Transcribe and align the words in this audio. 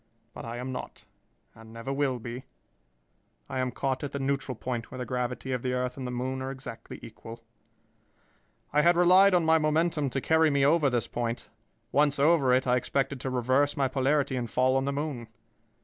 But 0.33 0.45
I 0.45 0.57
am 0.57 0.71
not, 0.71 1.05
and 1.53 1.71
never 1.71 1.93
will 1.93 2.17
be. 2.17 2.45
I 3.47 3.59
am 3.59 3.69
caught 3.71 4.03
at 4.03 4.13
the 4.13 4.17
neutral 4.17 4.55
point 4.55 4.89
where 4.89 4.97
the 4.97 5.05
gravity 5.05 5.51
of 5.51 5.61
the 5.61 5.73
earth 5.73 5.95
and 5.95 6.07
the 6.07 6.09
moon 6.11 6.41
are 6.41 6.49
exactly 6.49 6.97
equal. 7.03 7.43
"I 8.73 8.81
had 8.81 8.97
relied 8.97 9.35
on 9.35 9.45
my 9.45 9.59
momentum 9.59 10.09
to 10.09 10.19
carry 10.19 10.49
me 10.49 10.65
over 10.65 10.89
this 10.89 11.05
point. 11.07 11.49
Once 11.91 12.17
over 12.17 12.51
it, 12.51 12.65
I 12.65 12.77
expected 12.77 13.19
to 13.19 13.29
reverse 13.29 13.77
my 13.77 13.87
polarity 13.87 14.35
and 14.35 14.49
fall 14.49 14.75
on 14.75 14.85
the 14.85 14.91
moon. 14.91 15.27